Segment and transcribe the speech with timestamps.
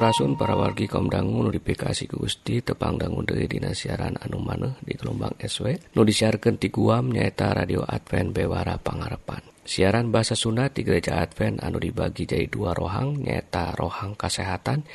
[0.00, 5.92] Sampurasun para wargi kaumdangu notifikasi ke Gusti tepangdangun dari dinasiaran anu maneh di gelombang SW
[5.92, 11.60] nu disiarkan ti Guam nyaeta radio Advent Bewara Pangarepan siaran bahasa Sunda di gereja Advent
[11.60, 14.88] anu dibagi jadi dua rohang nyaeta rohang kesehatan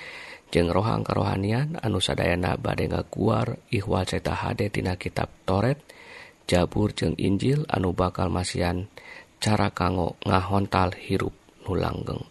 [0.49, 5.85] jeng rohang kerohanian anu sadayana bade ngaguar ihwal ceta hade tina kitab Toret
[6.49, 8.89] Jabur jeng Injil anu bakal masian
[9.37, 11.37] cara kanggo ngahontal hirup
[11.69, 12.25] nulanggeng.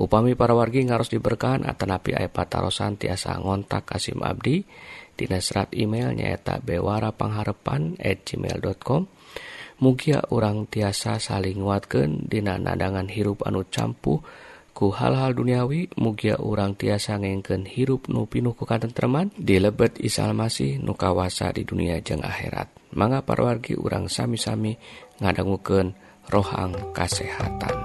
[0.00, 4.64] Upami parawargi ngaros diberkahan atanapi aya patarosan tiasa ngontak Kasim Abdi
[5.12, 9.04] di serat email nyaeta bewara pangharepan at gmail.com
[9.80, 14.20] Mugia orang tiasa saling nguatkeun dina nadangan hirup anu campuh
[14.76, 20.76] ku hal-hal duniawi mugia orang tiasa ngengken hirup nu pinuh ku katentreman di lebet isalmasi
[20.84, 22.92] nu kawasa di dunia jeng akhirat.
[22.92, 24.76] Mangga parwargi urang sami-sami
[25.24, 25.96] ngadangukeun
[26.28, 27.76] rohang kasehatan.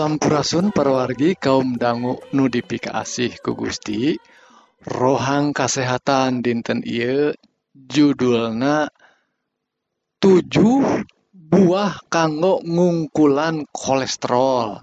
[0.00, 4.16] Sampurasun perwargi kaum dangu nu dipikaasih ku Gusti.
[4.80, 7.36] Rohang kasehatan dinten ieu
[7.76, 8.88] judulna
[10.16, 11.04] tujuh
[11.36, 14.80] buah kanggo ngungkulan kolesterol.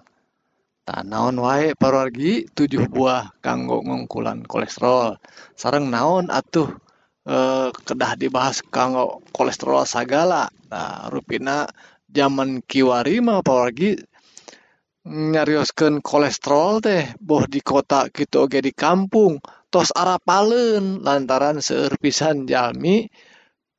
[0.85, 5.17] Naon wae perwargi tujuh buah kanggo ngungkulan kolesterol.
[5.57, 6.69] Sareng naon atuh
[7.25, 10.45] eh, kedah dibahas kanggo kolesterol sagala.
[10.69, 11.65] Nah rupina
[12.05, 13.41] zaman kiwari mah
[15.07, 19.39] nyarioskeun kolesterol teh boh di kota gitu oge di kampung
[19.71, 23.07] tos arah palen lantaran seerpisan jalmi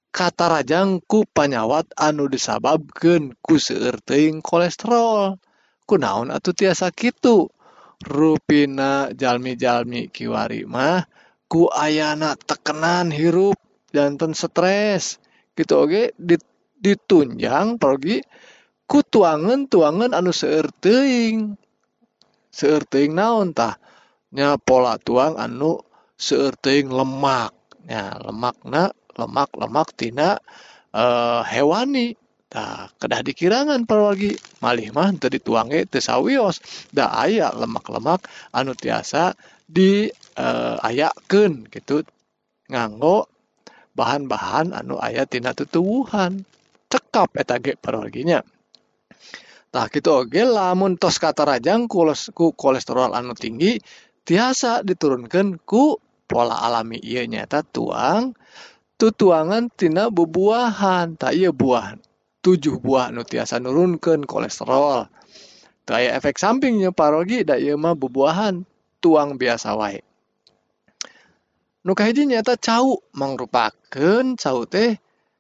[0.09, 5.37] kata rajangku panyawat anu disababkeun ku seerting kolesterol.
[5.89, 7.49] Kunaon atau tiasa gitu
[7.99, 11.03] Rupina jalmi-jalmi kiwari mah
[11.51, 13.57] ku ayana tekenan hirup
[13.95, 15.19] jantan stres.
[15.57, 16.03] Gitu oke
[16.79, 18.23] ditunjang pergi
[18.89, 21.53] ku tuangan tuangan anu seerting
[22.49, 23.77] seerting naon tah?
[24.33, 25.81] Nya pola tuang anu
[26.17, 30.41] seerteing lemaknya lemakna lemak-lemak tina
[30.93, 32.17] eh, hewani.
[32.49, 34.33] Tah kedah dikirangan perwagi
[34.65, 35.39] malih mah teu tadi
[35.85, 36.65] teu sawios.
[36.89, 38.25] Da aya lemak-lemak
[38.57, 39.37] anu tiasa
[39.69, 42.09] di eh, ayakeun gitu.
[42.73, 43.29] Nganggo
[43.93, 46.45] bahan-bahan anu aya tina tutuwuhan.
[46.89, 48.41] Cekap eta ge perwaginya
[49.69, 53.77] Tah gitu oge lamun tos katarajang ku kolesterol anu tinggi
[54.25, 56.97] tiasa diturunkan ku pola alami.
[57.05, 58.33] Ieu nyata tuang
[58.97, 61.21] tutuangan tina bubuahan.
[61.21, 62.01] Tak iya buah
[62.41, 65.05] tujuh buah nu tiasa nurunkan kolesterol.
[65.85, 68.65] Daya efek sampingnya parogi da ieu mah bubuahan
[69.05, 70.01] tuang biasa wae.
[71.85, 74.97] Nu kahiji nyata cau mangrupakeun cau teh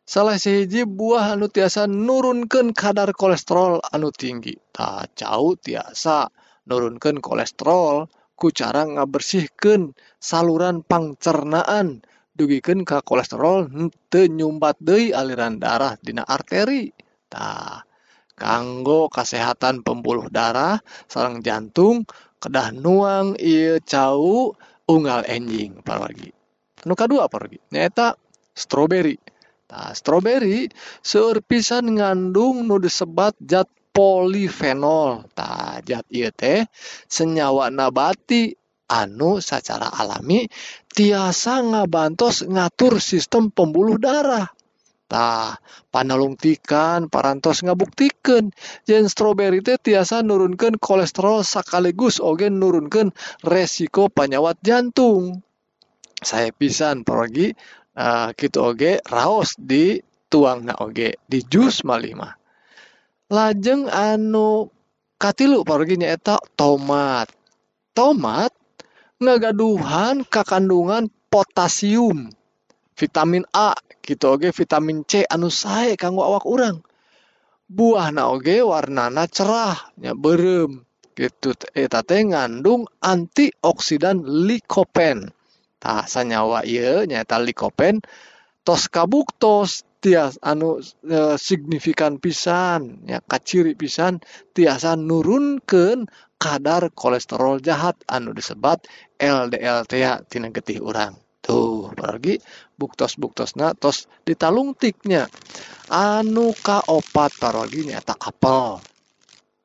[0.08, 4.56] salah sihiji buah anu tiasa nurunkan kadar kolesterol anu tinggi.
[4.72, 6.32] Tak jauh tiasa
[6.64, 8.08] nurunkan kolesterol.
[8.38, 12.00] Ku cara ngabersihkan saluran pangcernaan.
[12.32, 13.68] Dugikeun ka kolesterol
[14.08, 16.88] tenyumbat dei aliran darah dina arteri.
[17.28, 17.84] Tah
[18.38, 20.78] kanggo kesehatan pembuluh darah
[21.10, 22.06] sarang jantung
[22.38, 24.54] kedah nuang ieu cau
[24.86, 26.30] unggal enjing parwargi
[26.86, 28.14] anu kadua parwargi nyata
[28.54, 29.18] stroberi
[29.68, 30.64] Tah stroberi
[31.04, 35.28] seueur ngandung nu disebat zat polifenol.
[35.36, 36.64] Tah zat ieu teh
[37.04, 38.56] senyawa nabati
[38.88, 40.48] anu sacara alami
[40.88, 44.48] tiasa ngabantos ngatur sistem pembuluh darah.
[45.08, 45.56] Tah,
[45.88, 48.52] panalungtikan parantos ngabuktikeun
[48.88, 53.12] yen stroberi teh tiasa nurunkeun kolesterol sakaligus oge nurunkeun
[53.44, 55.44] resiko panyawat jantung.
[56.20, 57.56] Sae pisan parogi
[57.98, 59.98] eh, kitu oge raos di
[60.30, 62.34] tuangna oge di jus malih mah.
[63.28, 64.70] Lajeng anu
[65.18, 67.28] katilu parogi nyaeta tomat.
[67.92, 68.54] Tomat
[69.18, 72.30] ngagaduhan kakandungan potasium,
[72.94, 73.74] vitamin A,
[74.06, 76.78] gitu oge vitamin C anu sae kanggo awak urang.
[77.68, 80.86] Buahna oge warnana cerah, nya beureum.
[81.18, 85.34] Gitu eta teh ngandung antioksidan likopen.
[85.82, 88.02] tasa nyawa ieu nyaeta likopen
[88.66, 94.22] tos kabuktos tias anu e, signifikan pisan ya kaciri pisan
[94.54, 96.06] tiasa nurunkeun
[96.38, 98.86] kadar kolesterol jahat anu disebat
[99.18, 99.92] LDLT
[100.30, 101.18] tina getih urang.
[101.42, 102.38] Tuh pergi
[102.78, 105.26] buktos-buktos na tos ditalungtiknya
[105.90, 108.84] anu kaopat parogi nyata apel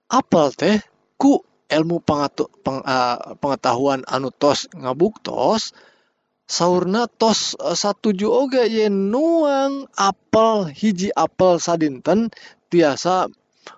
[0.09, 0.77] apel teh
[1.19, 5.73] ku ilmu pengatu, peng, uh, pengetahuan anu tos ngabuktos
[6.47, 12.29] saurna tos eh, satuju oge yen nuang apel hiji apel sadinten
[12.67, 13.31] tiasa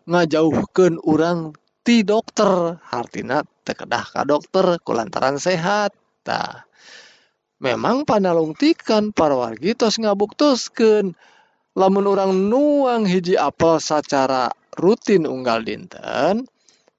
[0.09, 1.53] ngajauhkan orang
[1.85, 2.81] ti dokter.
[2.81, 5.93] Hartina tekedah ka dokter kulantaran sehat.
[6.25, 6.65] Tah
[7.61, 11.13] memang panalungtikan parwargi tos ngabuktuskan
[11.77, 16.49] lamun orang nuang hiji apel secara rutin unggal dinten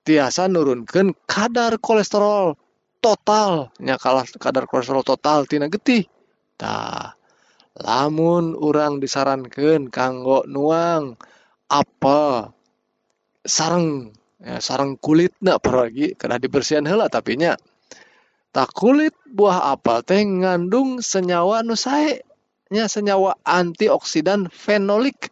[0.07, 2.55] tiasa nurunkan kadar kolesterol.
[3.07, 3.71] Total.
[3.79, 6.11] Nya kalah kadar kolesterol total tina getih.
[6.59, 7.15] Tah
[7.79, 11.15] lamun orang disarankeun kanggo nuang
[11.71, 12.51] apel
[13.47, 14.11] sareng
[14.43, 17.55] ya, sareng kulitna paragi kena dibersihan heula tapi nya
[18.51, 22.25] tak kulit buah apel teh ngandung senyawa sae
[22.73, 25.31] nya senyawa antioksidan fenolik.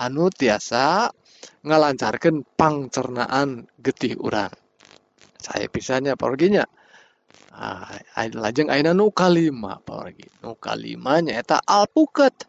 [0.00, 1.14] Anu tiasa
[1.62, 4.50] ngalancarkeun pangcernaan getih urang.
[5.38, 6.81] Saya pisannya paroginya ah,
[8.32, 12.48] lajeng ayeuna nu kalima parogi nu kalima nyaeta alpukat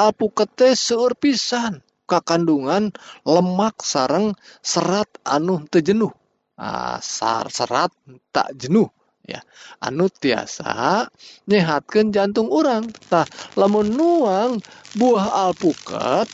[0.00, 1.84] alpukat teh seueur pisan.
[2.08, 2.90] Kakandungan
[3.22, 6.10] lemak sareng serat anu teu jenuh.
[6.58, 7.94] Ah, sar serat
[8.34, 8.90] tak jenuh
[9.22, 9.38] ya.
[9.78, 11.06] Anu tiasa
[11.46, 12.90] nyehatkeun jantung urang.
[13.06, 14.58] Tah lamun nuang
[14.98, 16.26] buah alpukat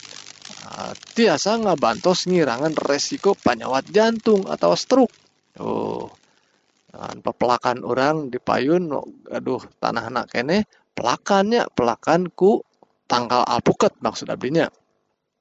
[0.64, 5.12] ah, tiasa ngabantos ngirangan resiko panyawat jantung atau stroke.
[5.60, 6.08] Nah,
[7.21, 8.88] pepelakan orang di payun
[9.29, 10.65] aduh tanah anak kene
[10.97, 12.65] pelakannya pelakan ku
[13.05, 14.73] tangkal alpukat maksud abdinya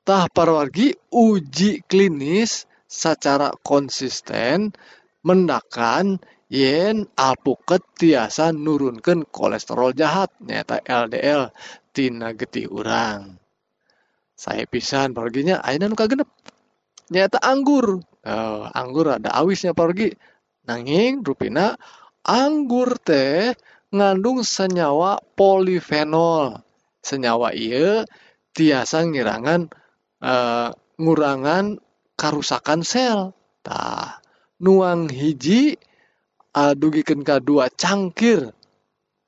[0.05, 4.75] tah parwargi uji klinis secara konsisten
[5.25, 6.21] mendakan
[6.51, 11.49] yen alpukat tiasa nurunkan kolesterol jahat nyata LDL
[11.95, 13.39] tina getih urang.
[14.35, 16.27] Saya pisan perginya ayeuna nu kagenep?
[17.07, 18.03] Nyata anggur.
[18.25, 20.11] Eh, anggur ada awisnya pergi
[20.65, 21.77] nanging rupina
[22.25, 23.53] anggur teh
[23.93, 26.61] ngandung senyawa polifenol.
[27.05, 28.03] Senyawa iya
[28.51, 29.69] tiasa ngirangan
[30.25, 30.69] eh,
[30.99, 31.77] ngurangan
[32.17, 33.33] karusakan sel.
[33.65, 34.21] Tah
[34.61, 35.73] nuang hiji
[36.55, 38.53] uh, dugikeun ka dua cangkir.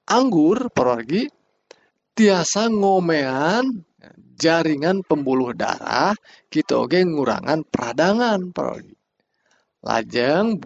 [0.08, 1.27] Anggur pergi
[2.15, 3.84] tiasa ngomean
[4.39, 6.15] jaringan pembuluh darah
[6.48, 8.96] kita oge ngurangan peradangan pergi
[9.84, 10.63] lajeng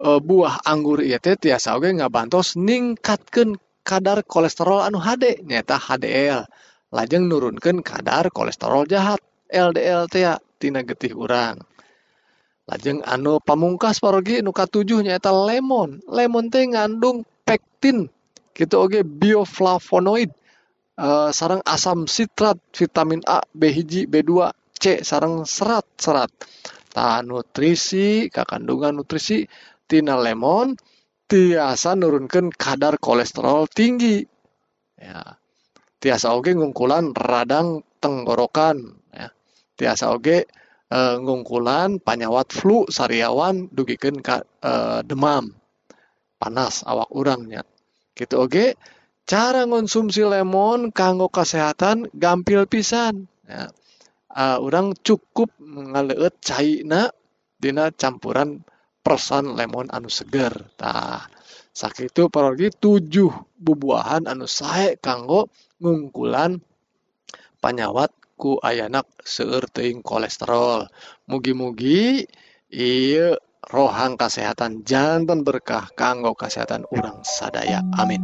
[0.00, 6.48] e, buah anggur itu tiasa oge ngabantos ningkatkan kadar kolesterol anu HD nyata HDL
[6.90, 11.58] lajeng nurunkan kadar kolesterol jahat LDL tea tina getih urang.
[12.70, 15.98] Lajeng anu pamungkas parogi nuka tujuh nyata lemon.
[16.06, 18.06] Lemon teh ngandung pektin
[18.54, 20.30] gitu oge bioflavonoid.
[20.30, 26.30] Eh, e, sarang asam sitrat vitamin A B hiji B2 C sarang serat serat
[26.90, 29.46] ta nutrisi kakandungan nutrisi
[29.90, 30.78] tina lemon
[31.26, 34.22] tiasa nurunkeun kadar kolesterol tinggi.
[34.94, 35.34] Ya.
[36.00, 39.34] Tiasa oge ngungkulan radang tenggorokan ya.
[39.74, 40.46] Tiasa oge
[40.90, 45.50] eh, ngungkulan panyawat flu sariawan dugikeun ka eh, demam.
[46.40, 47.66] Panas awak urangnya
[48.16, 48.76] gitu oge
[49.28, 53.68] cara konsumsi lemon kanggo kesehatan gampil pisan ya.
[54.30, 57.10] Eh, urang cukup ngaleut caina
[57.60, 58.64] dina campuran
[59.00, 60.52] persan lemon anu seger.
[60.76, 61.24] Tah
[61.72, 65.48] sakitu parogi tujuh bubuahan anu sae kanggo
[65.80, 66.60] ngungkulan
[67.60, 70.88] panyawat ku ayanak seueur teuing kolesterol.
[71.28, 72.24] Mugi-mugi
[72.72, 77.84] ieu rohang kesehatan jantan berkah kanggo kesehatan urang sadaya.
[78.00, 78.22] Amin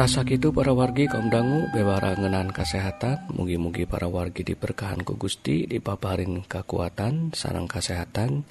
[0.00, 5.68] tasak itu para wargi kaum dangu bewara ngenan kesehatan mugi-mugi para wargi diberkahan ku Gusti
[5.68, 8.48] dipaparin kekuatan sarang kesehatan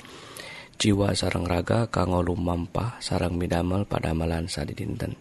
[0.78, 5.18] jiwa sarang raga kanggo lumampah sarang midamel pada malan sadidinten.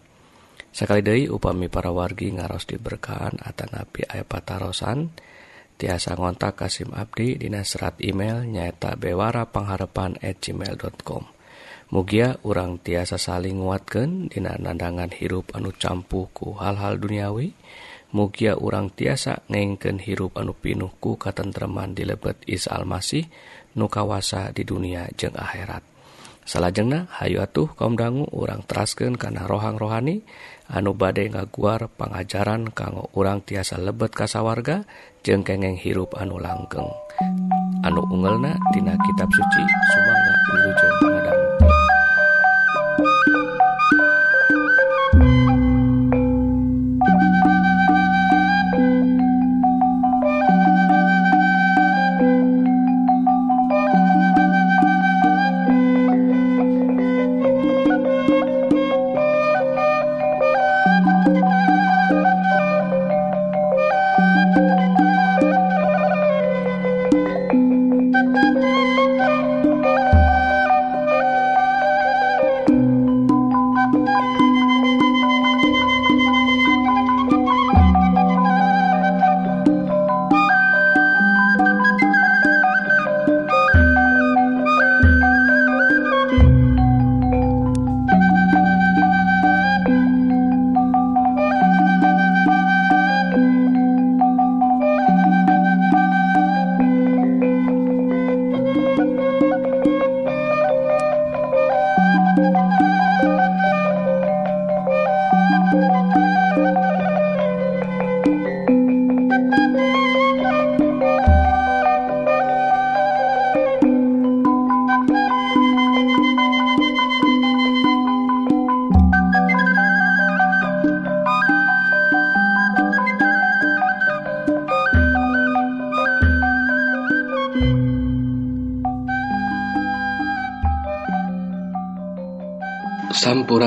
[0.69, 5.09] Sekali deui upami para wargi ngaros diberkahan atanapi aya patarosan.
[5.81, 11.38] Tiasa ngontak Kasim Abdi dina serat email nyaeta bewara pangharepan at gmail.com
[11.89, 17.57] Mugia urang tiasa saling nguatkan dina nandangan hirup anu campuhku hal-hal duniawi
[18.13, 23.25] mugia urang tiasa ngengken hirup anu pinuhku katentreman di lebet is almasih
[23.73, 25.81] nu kawasa di dunia jeung akhirat.
[26.45, 30.21] Salajengna hayu atuh kaum dangu urang terasken kana rohang rohani
[30.69, 34.85] anu badai ngaguar pengajaran kanggo urang tiasa lebet kasawarga
[35.25, 36.85] jeung kengeng hirup anu langgeng.
[37.81, 40.18] Anu ungelna tina kitab suci Suma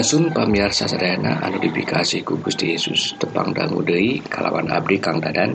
[0.02, 3.14] Asum pamiarsa sadayana anu dipikasi ku Gusti Yesus.
[3.22, 5.54] Tepang dangu deui kalawan abdi Kang Dadan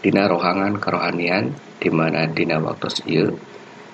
[0.00, 3.28] dina rohangan kerohanian di mana dina waktu ieu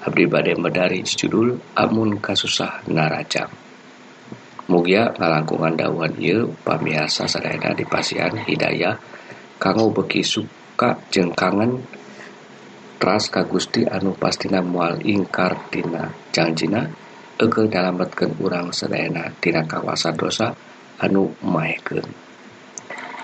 [0.06, 3.50] abdi bade medari judul amun kasusah narajang
[4.70, 8.94] mugia ngalangkungan dawuhan ieu pamiarsa sadayana dipasihan hidayah
[9.58, 11.82] kanggo beki suka jeung kangen
[13.02, 16.86] tras ka Gusti anu pastina moal ingkar tina janjina
[17.40, 20.54] ekeng nyalametkan urang sedaaktina kawasan dosa
[21.02, 22.06] anu maeken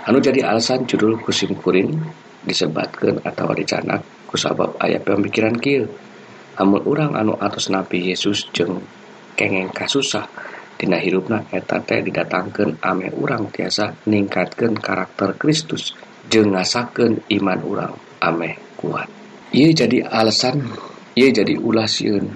[0.07, 1.95] anu jadi alasan judul kusimkuring
[2.43, 5.87] disebatkan atau dicanak kusabab ayat pemikiran kill
[6.59, 8.83] hamul urang anu atas nabi Yesus jeng
[9.39, 10.27] kengeng kasusah
[10.81, 15.93] Dina hirupna eteta didatangkan ame urang tiasa meningkatkan karakter Kristus
[16.33, 17.93] jengasaken iman urang
[18.25, 19.05] ameh kuat.
[19.53, 20.73] Ia jadi alasan
[21.13, 22.33] ia jadi ulas siun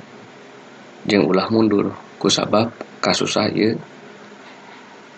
[1.08, 1.92] jeung ulah mundur.
[2.20, 2.72] Kusabab
[3.04, 3.76] kasusah ieu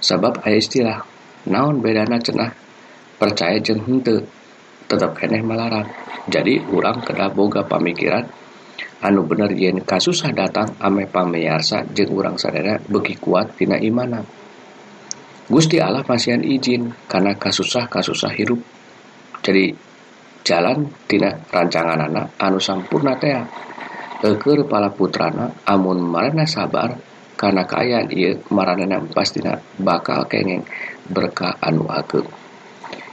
[0.02, 0.98] sabab aya istilah
[1.46, 2.50] naon bedana cenah?
[3.14, 4.26] Percaya jeung henteu
[4.90, 5.86] tetap keneh malarat
[6.26, 8.26] jadi urang kedah boga pamikiran
[9.06, 14.26] anu bener yen kasusah datang ame pameyarsa jeung urang sadaya beki kuat tina imana.
[15.46, 18.58] Gusti Allah pasian izin karena kasusah-kasusah hirup.
[19.46, 19.70] Jadi
[20.42, 23.30] jalan tina rancangan anak anu sampurna teh
[24.24, 26.96] Eker pala putrana amun marana sabar
[27.36, 30.64] karena kayan ia maranana pastina bakal kengeng
[31.04, 32.24] berkah anu ageng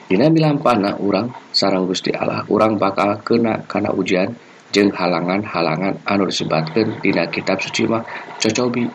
[0.04, 4.30] Dina bilampana urang sarang Gusti Allah urang bakal kena karena ujian
[4.74, 8.06] jeng halangan-halangan anu disebatkan dina kitab suci mah
[8.42, 8.90] cocobi.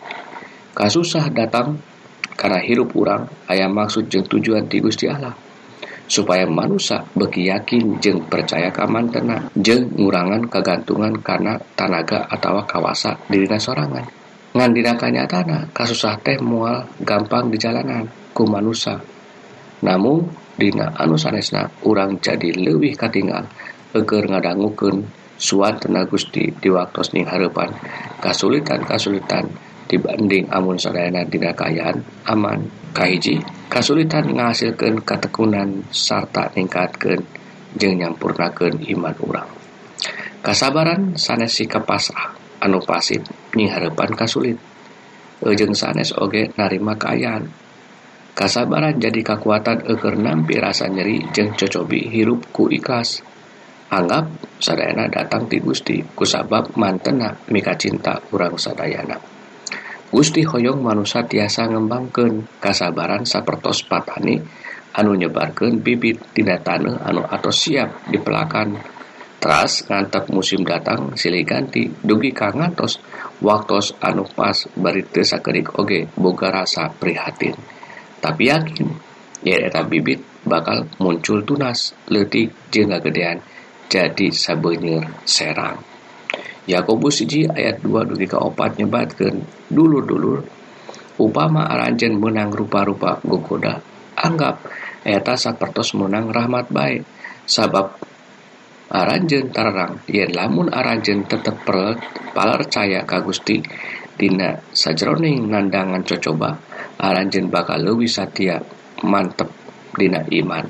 [0.75, 1.79] Kasusah datang
[2.35, 5.48] karena hirup urang ayam maksud jeng tujuan ti Gusti Allah.
[6.09, 13.13] supaya manusia beki yakin jeng percaya keaman tenang jeng ngurangan kegantungan karena tanaga atau kawasa
[13.29, 14.03] dirinya sorangan.
[14.57, 18.97] Ngandinakannya tanah kasusah teh mual gampang di jalanan ku manusia.
[19.85, 20.25] Namun
[20.57, 23.45] dina anu sanesna urang jadi lebih katingal
[23.93, 25.05] eger ngadangukeun
[25.39, 27.71] suan tenagusti di waktu ning harapan
[28.19, 37.25] kasulitan-kasulitan dibanding amun sadayana tidak kayaan aman kahiji kasulitan ngasilkan katekunan sarta ningkatkan
[37.73, 39.49] jeng nyampurnakan iman orang
[40.45, 43.23] kasabaran sanes sikap pasrah anu pasif
[43.55, 44.59] nyiharapan kasulit.
[45.39, 47.47] Ejeng sanes oge narima kayaan.
[48.35, 53.23] Kasabaran jadi kekuatan eker nampi rasa nyeri jeng cocobi hirup ku ikhlas.
[53.89, 54.29] Anggap
[54.61, 59.38] sadayana datang ti Gusti kusabab mantena mika cinta urang sadayana.
[60.09, 64.41] Gusti Hoyong manusia tiasa ngembangkeun kasabaran sapertos patani
[64.97, 68.73] anu nyebarkeun bibit tina taneuh anu atau siap dipelakan.
[69.37, 72.97] Teras ngantep musim datang silih ganti dugi ka ngantos
[73.45, 77.53] waktos anu pas bari sakedik oge boga rasa prihatin.
[78.17, 78.89] Tapi yakin
[79.45, 83.45] eta bibit bakal muncul tunas leutik jeung ngagedean
[83.85, 85.88] jadi sabeunyeur serang
[86.69, 89.41] Yakobus siji ayat 2 dugi ka opat nyebatkeun
[89.73, 90.45] dulur-dulur.
[91.17, 93.81] Upama aranjen menang rupa-rupa gogoda
[94.13, 94.61] anggap
[95.01, 97.01] eta sapertos menang rahmat baik.
[97.49, 97.97] Sabab
[98.93, 103.65] aranjen tarang yen lamun aranjen tetep percaya ka Gusti
[104.13, 106.53] dina sajroning nandangan cocoba
[107.01, 108.61] aranjen bakal leuwih satia
[109.01, 109.49] mantep
[109.97, 110.69] dina iman.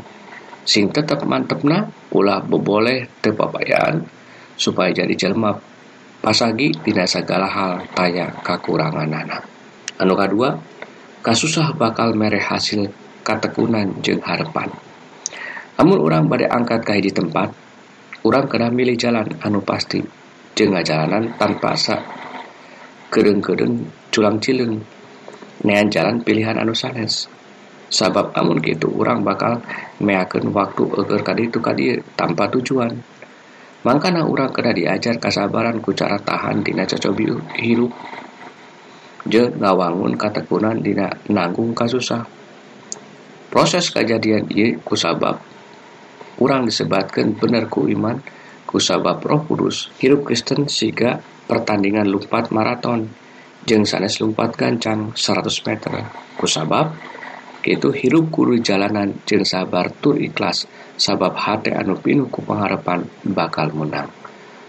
[0.63, 4.07] Sing tetep mantepna ulah beboleh teu papayaan
[4.55, 5.68] supaya jadi jelma
[6.19, 9.43] pasagi dina segala hal taya kakurangan anak.
[9.99, 10.59] Anu kadua
[11.23, 12.87] kasusah bakal mere hasil
[13.23, 14.71] katekunan jeung harapan.
[15.79, 17.51] Amun orang bade angkat ka di tempat
[18.27, 20.03] orang kena milih jalan anu pasti
[20.55, 22.03] jeung ngajalanan tanpa asa
[23.11, 24.79] kedeng-kedeng culang cileng.
[25.59, 27.27] Nean jalan pilihan anu sanes.
[27.89, 29.65] Sabab amun gitu orang bakal
[29.97, 32.93] meakeun waktu eger kaditu kadi tanpa tujuan
[33.79, 37.31] Mangkana urang kena diajar kasabaran ku cara tahan dina cocobi
[37.63, 37.95] hirup.
[39.23, 42.27] Je ngawangun katekunan dina nanggung kasusah.
[43.47, 45.39] Proses kejadian ieu kusabab.
[46.43, 48.19] Urang disebatkan bener ku iman
[48.67, 49.95] kusabab roh kudus.
[49.95, 53.07] Hirup Kristen siga pertandingan lumpat maraton.
[53.63, 56.03] Jeng sanes lumpat gancang 100 meter.
[56.35, 56.99] Kusabab
[57.63, 60.67] itu hirup kudu jalanan jeng sabar tur ikhlas
[60.99, 64.11] sabab hati anu pinu ku pengharapan bakal menang.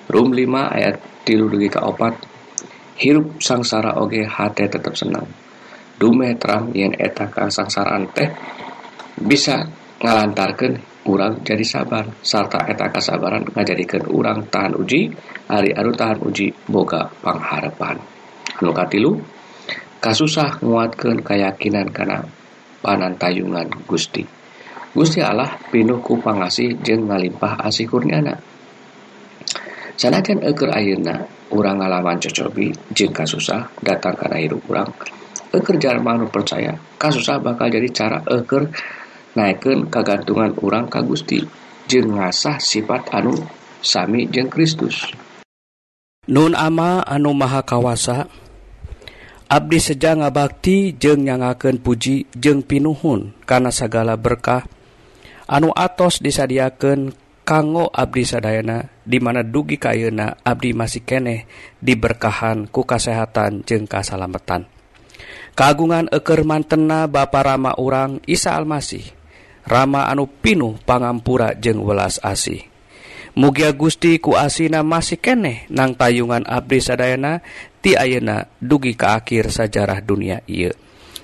[0.07, 0.47] Rum 5
[0.79, 2.15] ayat tilu dugi ka opat.
[3.01, 5.27] Hirup sangsara oge hati tetap senang.
[6.01, 8.29] Dume terang yen eta kasangsaraan teh
[9.21, 9.69] bisa
[10.01, 15.13] ngalantarkan urang jadi sabar serta eta kasabaran ngajadikan urang tahan uji
[15.49, 18.01] hari anu tahan uji boga pangharapan.
[18.61, 19.21] Anu katilu
[20.01, 22.25] kasusah nguatkan keyakinan karena
[22.81, 24.40] panantayungan Gusti.
[24.91, 28.35] Gusti Allah pinuh ku pangasih jeung ngalimpah asih kurniana.
[29.95, 31.23] Sanajan eukeur ayeuna
[31.55, 34.89] urang ngalaman cocobi jeung kasusah datang kana hirup urang
[35.53, 38.67] eukeur jalma anu percaya kasusah bakal jadi cara eukeur
[39.39, 41.45] naikkeun kagantungan urang ka Gusti
[41.87, 43.37] jeung ngasah sifat anu
[43.85, 45.07] sami jeung Kristus.
[46.27, 48.27] Nun ama anu maha kawasa
[49.51, 54.65] Abdi Seja ngabakti jeung nyangakeun puji jeung pinuhun kana sagala berkah
[55.51, 57.11] anu atos disadiaken
[57.43, 61.51] kanggo Abdi Sadayana dimana dugi kayuna Abdi masih keneh
[61.83, 64.71] diberkahan ku kasehatan jeung kasalametan
[65.59, 69.19] kagungan eker mantena Bapa Rama urang Isa Almasih
[69.67, 72.65] Rama anu pinuh pangampura jeung welas asih.
[73.39, 77.45] Mugia Gusti ku asina masih keneh nang tayungan Abdi Sadayana
[77.79, 80.75] ti ayeuna dugi ke akhir sajarah dunia ieu.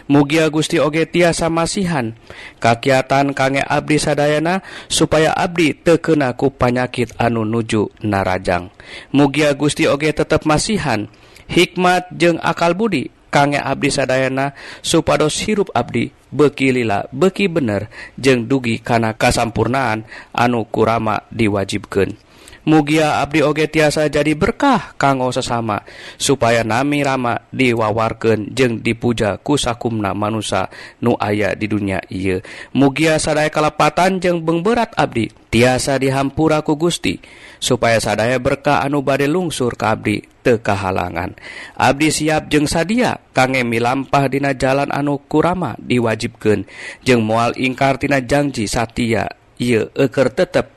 [0.06, 2.14] Mugia Gusti Oge tiasa masihan.
[2.62, 8.70] Kakiatan kangge Abdi Sadayana supaya Abdi tekenaku panyakit anu nuju narajang.
[9.10, 11.10] Mugia Gusti Oge tetap masihan.
[11.50, 17.86] Hikmat jeung akal Budi kangge Abdi Sadayana supados hirup Abdi beki lila beki bener
[18.18, 20.02] jeung dugi kana kasampurnaan
[20.34, 22.18] anu kurama diwajibkan
[22.66, 25.86] mugia abdi oge tiasa jadi berkah kanggo sesama
[26.18, 30.66] supaya nami rama diwawarken jeung dipuja kusakumna manusia
[30.98, 32.42] nu aya di dunia ia
[32.74, 37.22] mugia sadaya kalepatan jeung bengberat abdi tiasa dihampura ku Gusti
[37.62, 41.34] supaya sadaya berkah anu bade lungsur ka abdi kahalangan.
[41.74, 46.62] Abdi siap jeung sadia kangge milampah dina jalan anu kurama diwajibkeun
[47.02, 49.26] jeung mual ingkartina janji Satya
[49.58, 50.75] ia eker tetep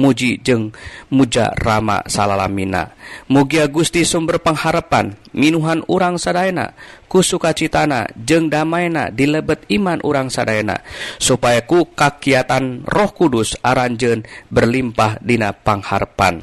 [0.00, 0.72] muji jeung
[1.12, 2.96] muja rama salalamina.
[3.28, 6.72] Mugia Gusti sumber pengharapan minuhan urang sadayana
[7.04, 10.80] ku sukacitana jeung damaina di lebet iman urang sadayana
[11.20, 16.40] supaya ku kakiatan Roh Kudus aranjeun berlimpah dina pangharpan.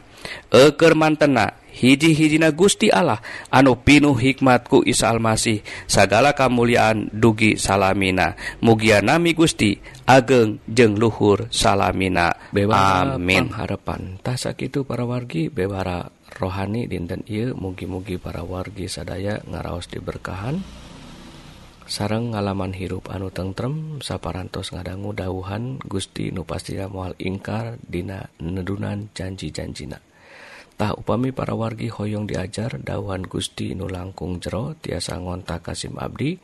[0.53, 3.21] Eker mantena hiji-hijina Gusti Allah
[3.53, 8.33] anu pinuh hikmatku Isa Almasih sagala kamuliaan dugi salamina.
[8.65, 9.77] Mugia nami Gusti
[10.09, 12.33] ageng jeng luhur salamina.
[12.49, 13.53] Bewa amin.
[13.53, 20.59] harapan tah itu para wargi bewara rohani dinten ieu mugi-mugi para wargi sadaya ngaraos diberkahan.
[21.87, 29.95] Sarang ngalaman hirup anu tentrem saparantos ngadanggu dauhan Gusti nupastia mual ingkar dina nedunan janji-janjina.
[30.77, 36.37] Tah upami para wargi hoyong diajar dawuhan Gusti nu langkung jero tiasa ngontak Kasim Abdi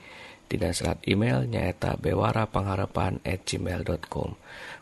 [0.49, 4.33] dina serat email nyaeta bewara pengharapan at gmail.com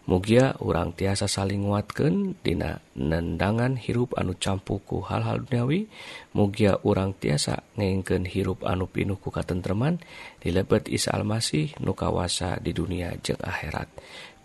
[0.07, 5.91] Mugia urang tiasa saling nguatkan dina nendangan hirup anu campuku hal-hal duniawi
[6.31, 9.99] Mugia urang tiasa ngengken hirup anu pinuh ku katentreman
[10.39, 13.91] dilebet Isa Almasih nu kawasa di dunia jeung akhirat.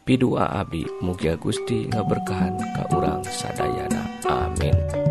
[0.06, 4.06] pidua Abdi mugia Gusti ngaberkahan ka urang sadayana.
[4.30, 5.05] Amin.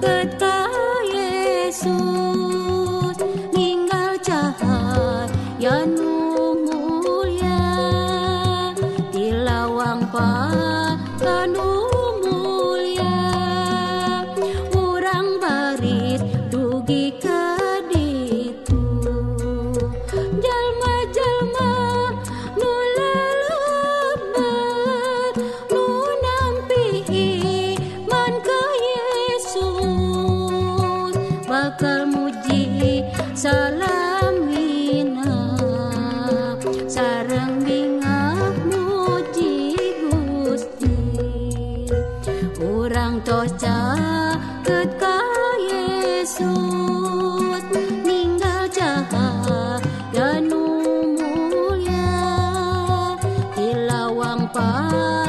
[0.00, 0.39] but
[54.54, 55.19] 哇